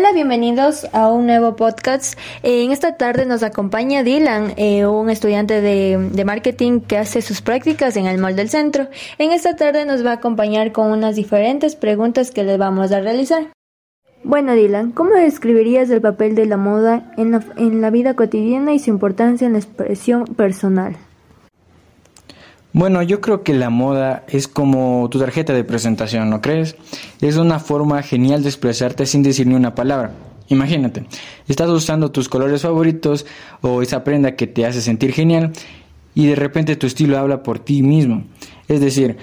[0.00, 2.18] Hola, bienvenidos a un nuevo podcast.
[2.42, 7.42] Eh, en esta tarde nos acompaña Dylan, eh, un estudiante de, marketing que hace sus
[7.42, 8.88] prácticas en el Mall del Centro.
[9.18, 13.00] En esta tarde nos va a acompañar con unas diferentes preguntas que le vamos a
[13.00, 13.48] realizar.
[14.24, 18.72] Bueno, Dylan, ¿cómo describirías el papel de la moda en la, en la vida cotidiana
[18.72, 20.96] y su importancia en la expresión personal?
[22.72, 26.76] Bueno, yo creo que la moda es como tu tarjeta de presentación, ¿no crees?
[27.20, 30.12] Es una forma genial de expresarte sin decir ni una palabra.
[30.48, 31.04] Imagínate,
[31.48, 33.26] estás usando tus colores favoritos
[33.60, 35.52] o esa prenda que te hace sentir genial
[36.14, 38.24] y de repente tu estilo habla por ti mismo.
[38.68, 39.16] Es decir,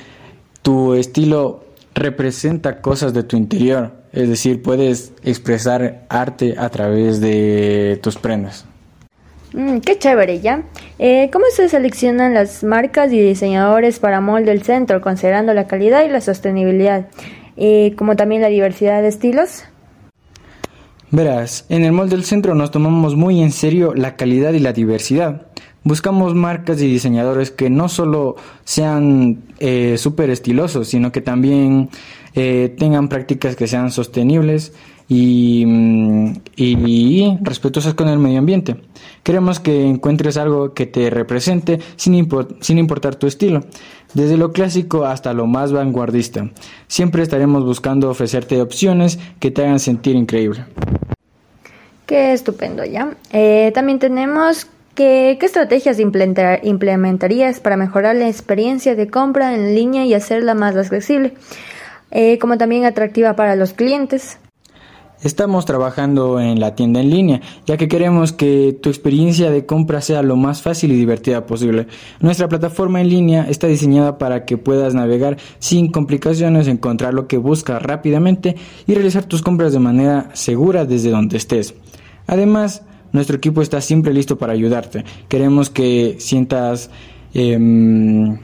[0.62, 1.63] tu estilo
[1.95, 3.93] representa cosas de tu interior.
[4.12, 8.66] Es decir, puedes expresar arte a través de tus prendas.
[9.57, 10.61] Mm, qué chévere, ¿ya?
[10.99, 16.05] Eh, ¿Cómo se seleccionan las marcas y diseñadores para Mall del Centro, considerando la calidad
[16.05, 17.07] y la sostenibilidad,
[17.57, 19.63] eh, como también la diversidad de estilos?
[21.09, 24.73] Verás, en el Mall del Centro nos tomamos muy en serio la calidad y la
[24.73, 25.48] diversidad.
[25.84, 31.89] Buscamos marcas y diseñadores que no solo sean eh, súper estilosos, sino que también
[32.35, 34.73] eh, tengan prácticas que sean sostenibles
[35.07, 36.16] y, mm,
[36.58, 38.76] y, respetuosas con el medio ambiente.
[39.24, 42.27] Queremos que encuentres algo que te represente sin,
[42.60, 43.62] sin importar tu estilo,
[44.13, 46.50] desde lo clásico hasta lo más vanguardista.
[46.88, 50.66] Siempre estaremos buscando ofrecerte opciones que te hagan sentir increíble.
[52.05, 53.16] Qué estupendo, ¿ya?
[53.32, 60.16] Eh, también tenemos ¿Qué, estrategias implementarías para mejorar la experiencia de compra en línea y
[60.16, 61.35] hacerla más accesible,
[62.10, 64.40] eh, como también atractiva para los clientes?
[65.23, 70.00] Estamos trabajando en la tienda en línea, ya que queremos que tu experiencia de compra
[70.01, 71.88] sea lo más fácil y divertida posible.
[72.19, 77.38] Nuestra plataforma en línea está diseñada para que puedas navegar sin complicaciones, encontrar lo que
[77.38, 81.73] buscas rápidamente y realizar tus compras de manera segura desde donde estés.
[82.28, 85.03] Además, nuestro equipo está siempre listo para ayudarte.
[85.28, 86.91] Queremos que sientas
[87.34, 88.38] em,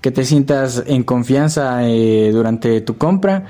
[0.00, 3.46] que te sientas en confianza eh, durante tu compra.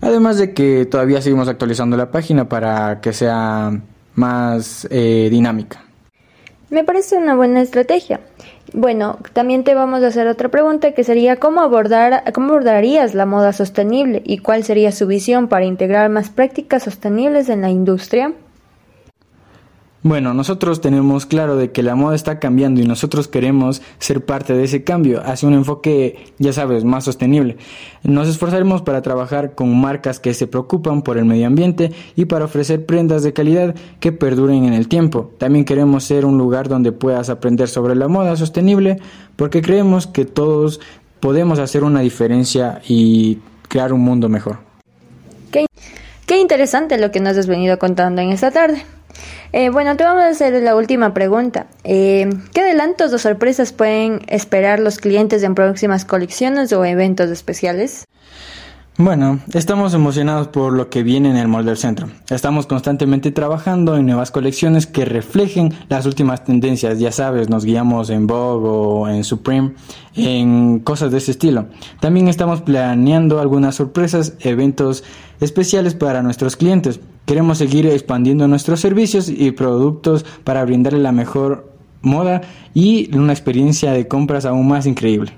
[0.00, 3.72] Además de que todavía seguimos actualizando la página para que sea
[4.14, 5.82] más eh, dinámica.
[6.70, 8.20] Me parece una buena estrategia.
[8.74, 13.24] Bueno, también te vamos a hacer otra pregunta que sería ¿cómo, abordar, cómo abordarías la
[13.24, 18.34] moda sostenible y cuál sería su visión para integrar más prácticas sostenibles en la industria?
[20.08, 24.54] Bueno, nosotros tenemos claro de que la moda está cambiando y nosotros queremos ser parte
[24.54, 27.58] de ese cambio hacia un enfoque, ya sabes, más sostenible.
[28.04, 32.46] Nos esforzaremos para trabajar con marcas que se preocupan por el medio ambiente y para
[32.46, 35.30] ofrecer prendas de calidad que perduren en el tiempo.
[35.36, 38.96] También queremos ser un lugar donde puedas aprender sobre la moda sostenible
[39.36, 40.80] porque creemos que todos
[41.20, 44.60] podemos hacer una diferencia y crear un mundo mejor.
[45.52, 45.66] Qué,
[46.24, 48.86] qué interesante lo que nos has venido contando en esta tarde.
[49.52, 51.66] Eh, bueno, te vamos a hacer la última pregunta.
[51.84, 58.06] Eh, ¿Qué adelantos o sorpresas pueden esperar los clientes en próximas colecciones o eventos especiales?
[59.00, 62.08] Bueno, estamos emocionados por lo que viene en el Mall del Centro.
[62.30, 66.98] Estamos constantemente trabajando en nuevas colecciones que reflejen las últimas tendencias.
[66.98, 69.74] Ya sabes, nos guiamos en Vogue o en Supreme,
[70.16, 71.66] en cosas de ese estilo.
[72.00, 75.04] También estamos planeando algunas sorpresas, eventos
[75.40, 76.98] especiales para nuestros clientes.
[77.28, 82.40] Queremos seguir expandiendo nuestros servicios y productos para brindarle la mejor moda
[82.72, 85.32] y una experiencia de compras aún más increíble.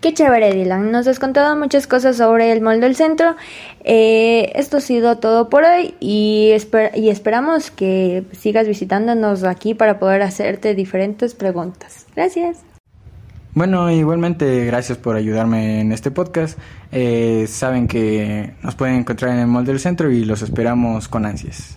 [0.00, 0.92] Qué chévere, Dylan.
[0.92, 3.34] Nos has contado muchas cosas sobre el molde del centro.
[3.82, 10.22] Eh, esto ha sido todo por hoy y esperamos que sigas visitándonos aquí para poder
[10.22, 12.06] hacerte diferentes preguntas.
[12.14, 12.71] Gracias.
[13.54, 16.58] Bueno, igualmente gracias por ayudarme en este podcast.
[16.90, 21.26] Eh, saben que nos pueden encontrar en el molde del centro y los esperamos con
[21.26, 21.76] ansias.